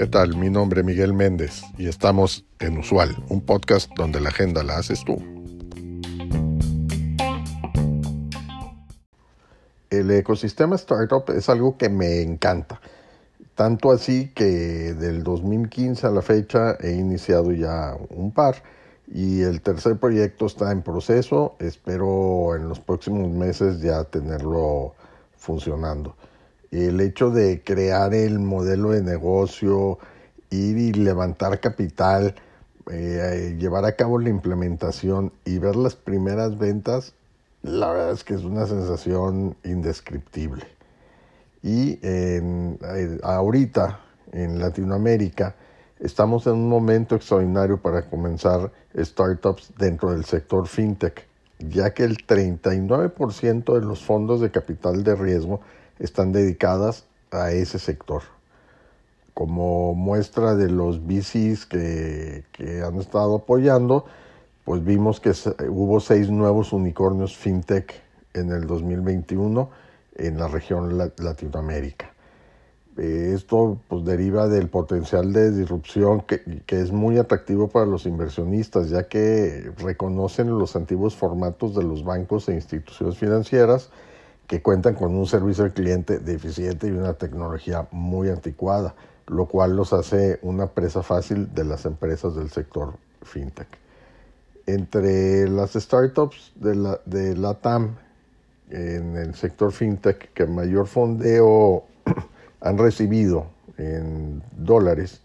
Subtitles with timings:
[0.00, 0.34] ¿Qué tal?
[0.36, 4.78] Mi nombre es Miguel Méndez y estamos en Usual, un podcast donde la agenda la
[4.78, 5.16] haces tú.
[9.90, 12.80] El ecosistema startup es algo que me encanta.
[13.54, 18.62] Tanto así que del 2015 a la fecha he iniciado ya un par
[19.06, 21.56] y el tercer proyecto está en proceso.
[21.58, 24.94] Espero en los próximos meses ya tenerlo
[25.40, 26.16] funcionando.
[26.70, 29.98] El hecho de crear el modelo de negocio,
[30.50, 32.36] ir y levantar capital,
[32.88, 37.14] eh, llevar a cabo la implementación y ver las primeras ventas,
[37.62, 40.64] la verdad es que es una sensación indescriptible.
[41.62, 44.00] Y eh, ahorita
[44.32, 45.56] en Latinoamérica,
[46.00, 51.26] Estamos en un momento extraordinario para comenzar startups dentro del sector fintech,
[51.68, 55.60] ya que el 39% de los fondos de capital de riesgo
[55.98, 58.22] están dedicadas a ese sector.
[59.34, 62.44] Como muestra de los VCs que,
[62.84, 64.04] han estado apoyando,
[64.64, 65.32] pues vimos que
[65.68, 67.94] hubo seis nuevos unicornios fintech
[68.34, 69.70] en el 2021
[70.16, 72.09] en la región Latinoamérica.
[72.96, 78.90] Eh, esto pues, deriva del potencial de disrupción que, es muy atractivo para los inversionistas,
[78.90, 83.90] ya que reconocen los antiguos formatos de los bancos e instituciones financieras
[84.46, 88.96] que cuentan con un servicio al cliente deficiente y una tecnología muy anticuada,
[89.28, 93.68] lo cual los hace una presa fácil de las empresas del sector fintech.
[94.66, 97.96] Entre las startups de la, de la TAM
[98.70, 101.84] en el sector fintech que mayor fondeo
[102.60, 103.46] han recibido
[103.78, 105.22] en dólares.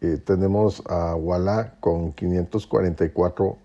[0.00, 3.56] Eh, tenemos a Walla con 544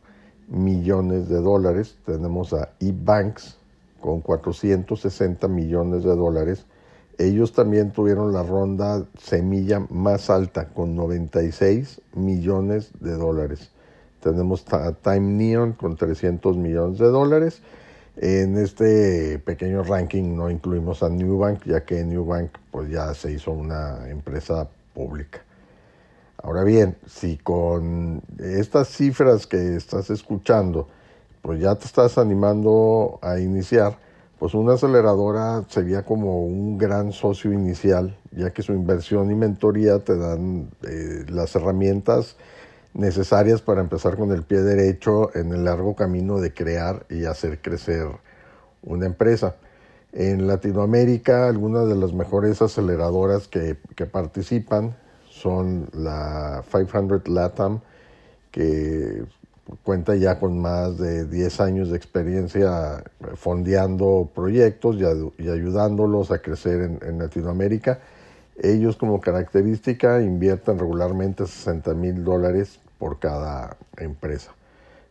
[0.48, 3.58] millones de dólares, tenemos a eBanks
[4.00, 6.66] con 460 millones de dólares.
[7.18, 13.70] Ellos también tuvieron la ronda semilla más alta con 96 millones de dólares.
[14.22, 17.62] Tenemos a Time Neon con 300 millones de dólares
[18.22, 23.52] en este pequeño ranking no incluimos a Newbank, ya que Newbank pues ya se hizo
[23.52, 25.42] una empresa pública.
[26.38, 30.88] Ahora bien, si con estas cifras que estás escuchando,
[31.42, 33.98] pues ya te estás animando a iniciar,
[34.38, 39.98] pues una aceleradora sería como un gran socio inicial, ya que su inversión y mentoría
[39.98, 42.36] te dan eh, las herramientas
[42.94, 47.62] necesarias para empezar con el pie derecho en el largo camino de crear y hacer
[47.62, 48.08] crecer
[48.84, 49.56] una empresa.
[50.12, 53.76] En Latinoamérica, algunas de las mejores aceleradoras que,
[54.12, 54.96] participan
[55.30, 57.80] son la 500 LATAM,
[58.52, 59.24] que
[59.84, 63.04] cuenta ya con más de 10 años de experiencia
[63.36, 64.98] fondeando proyectos
[65.38, 68.00] y, ayudándolos a crecer en Latinoamérica
[68.62, 74.52] ellos como característica invierten regularmente 60 mil dólares por cada empresa.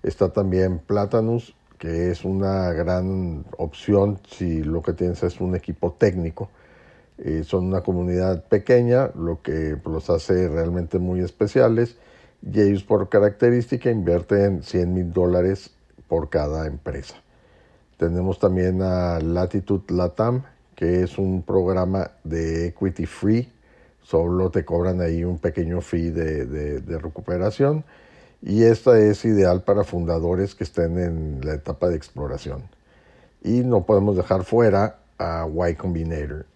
[0.03, 5.93] Está también Platanus, que es una gran opción si lo que tienes es un equipo
[5.93, 6.49] técnico.
[7.19, 11.97] Eh, son una comunidad pequeña, lo que los hace realmente muy especiales
[12.43, 15.71] y ellos por característica invierten 100 mil dólares
[16.09, 17.17] por cada empresa.
[17.97, 20.45] Tenemos también a Latitude Latam,
[20.81, 23.53] que es un programa de equity free,
[24.03, 27.85] solo te cobran ahí un pequeño fee de, recuperación
[28.41, 32.63] y esta es ideal para fundadores que estén en la etapa de exploración.
[33.45, 36.47] Y no podemos dejar fuera a Y Combinator,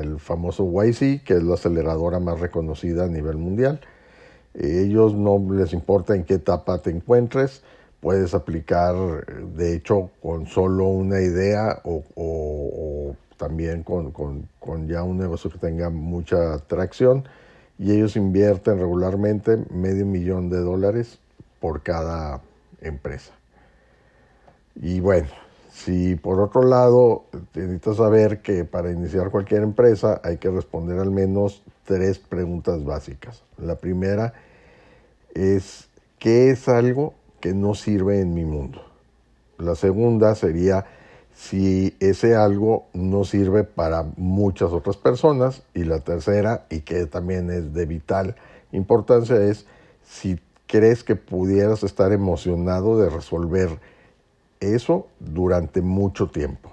[0.00, 3.82] el famoso YC, que es la aceleradora más reconocida a nivel mundial.
[4.54, 7.62] Ellos no les importa en qué etapa te encuentres,
[8.00, 8.94] puedes aplicar,
[9.54, 15.88] de hecho, con solo una idea o también con, con, ya un negocio que tenga
[15.88, 17.24] mucha atracción
[17.78, 21.18] y ellos invierten regularmente medio millón de dólares
[21.58, 22.42] por cada
[22.82, 23.32] empresa.
[24.76, 25.28] Y bueno,
[25.72, 27.24] si por otro lado
[27.54, 33.42] necesitas saber que para iniciar cualquier empresa hay que responder al menos tres preguntas básicas.
[33.56, 34.34] La primera
[35.34, 35.88] es,
[36.18, 38.82] ¿qué es algo que no sirve en mi mundo?
[39.56, 40.84] La segunda sería,
[41.34, 45.62] si ese algo no sirve para muchas otras personas.
[45.74, 48.36] Y la tercera, y que también es de vital
[48.72, 49.66] importancia, es
[50.04, 53.78] si crees que pudieras estar emocionado de resolver
[54.60, 56.70] eso durante mucho tiempo.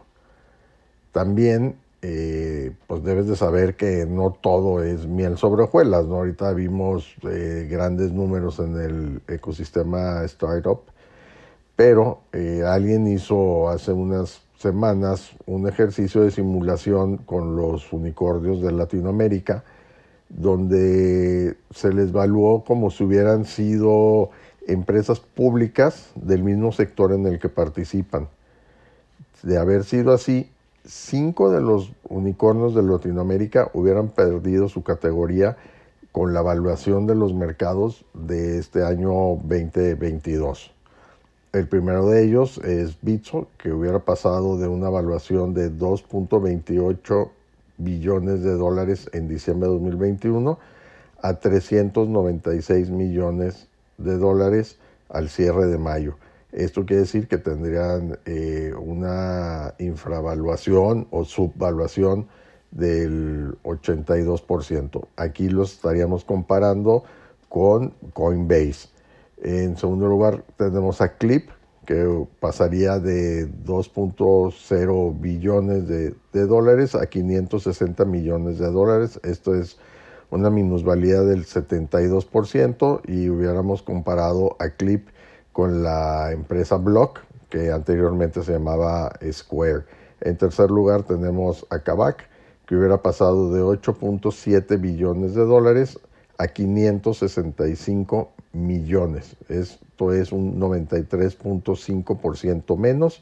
[1.12, 6.18] También, eh, pues debes de saber que no todo es miel sobre hojuelas, ¿no?
[6.18, 10.82] Ahorita vimos eh, grandes números en el ecosistema startup,
[11.78, 18.72] pero eh, alguien hizo hace unas semanas un ejercicio de simulación con los unicornios de
[18.72, 19.64] Latinoamérica,
[20.28, 24.32] donde se les evaluó como si hubieran sido
[24.68, 28.28] empresas públicas del mismo sector en el que participan.
[29.44, 30.50] De haber sido así,
[30.84, 35.58] cinco de los unicornios de Latinoamérica hubieran perdido su categoría
[36.12, 39.12] con la evaluación de los mercados de este año
[39.44, 40.74] 2022.
[41.54, 47.30] El primero de ellos es Bitso, que hubiera pasado de una evaluación de 2.28
[47.78, 50.60] billones de dólares en diciembre de 2021
[51.22, 53.68] a 396 millones
[53.98, 54.78] de dólares
[55.10, 56.18] al cierre de mayo.
[56.52, 62.28] Esto quiere decir que tendrían eh, una infravaluación o subvaluación
[62.72, 65.08] del 82%.
[65.16, 67.04] Aquí los estaríamos comparando
[67.48, 68.90] con Coinbase.
[69.38, 71.50] En segundo lugar tenemos a Clip,
[71.86, 79.20] que pasaría de 2.0 billones de, dólares a 560 millones de dólares.
[79.24, 79.78] Esto es
[80.30, 85.08] una minusvalía del 72% y hubiéramos comparado a Clip
[85.54, 89.86] con la empresa Block, que anteriormente se llamaba Square.
[90.20, 92.28] En tercer lugar tenemos a Kavak,
[92.66, 95.98] que hubiera pasado de 8.7 billones de dólares
[96.38, 99.36] a 565 millones.
[99.50, 103.22] Esto es un 93.5% menos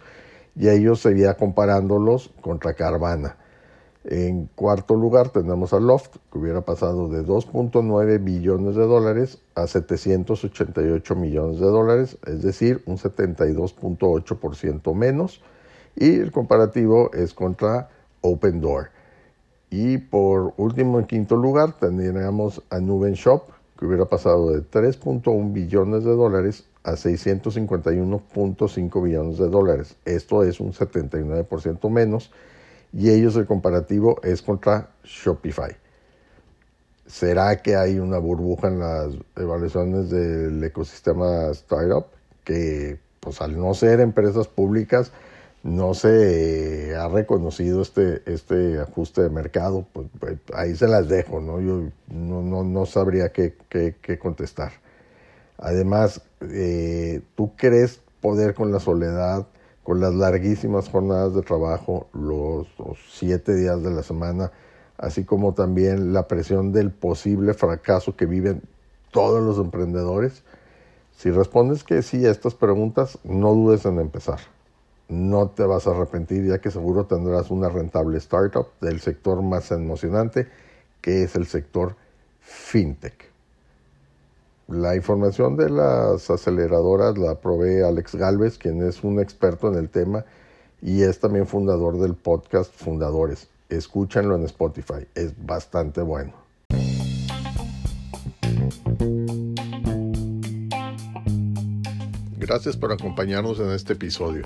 [0.56, 3.38] y ellos sería comparándolos contra Carvana.
[4.08, 9.66] En cuarto lugar tenemos a Loft, que hubiera pasado de 2.9 billones de dólares a
[9.66, 15.42] 788 millones de dólares, es decir, un 72.8% menos.
[15.96, 17.90] Y el comparativo es contra
[18.22, 18.92] Open Door.
[19.70, 23.44] Y por último, en quinto lugar, tendríamos a Nuben Shop,
[23.78, 29.98] que hubiera pasado de 3.1 billones de dólares a 651.5 billones de dólares.
[30.06, 32.32] Esto es un 79% menos
[32.94, 35.76] y ellos el comparativo es contra Shopify.
[37.08, 42.06] ¿Será que hay una burbuja en las evaluaciones del ecosistema startup
[42.44, 45.12] que pues al no ser empresas públicas
[45.66, 51.42] no se ha reconocido este, este ajuste de mercado, pues, pues, ahí se las dejo,
[51.42, 51.60] ¿no?
[51.60, 54.74] Yo no, no, sabría qué, qué, contestar.
[55.58, 59.48] Además, eh, ¿tú crees poder con la soledad,
[59.82, 64.52] con las larguísimas jornadas de trabajo, los, los siete días de la semana,
[65.00, 68.62] así como también la presión del posible fracaso que viven
[69.10, 70.44] todos los emprendedores?
[71.18, 74.38] Si respondes que sí a estas preguntas, no dudes en empezar
[75.08, 79.72] no te vas a arrepentir ya que seguro tendrás una rentable startup del sector más
[79.72, 80.48] emocionante
[81.02, 81.96] que es el sector
[82.40, 83.32] fintech.
[84.68, 89.90] La información de las aceleradoras la provee Alex Galvez, quien es un experto en el
[89.90, 90.26] tema
[90.82, 93.48] y es también fundador del podcast Fundadores.
[93.70, 96.34] Escúchanlo en Spotify, es bastante bueno.
[102.38, 104.46] Gracias por acompañarnos en este episodio.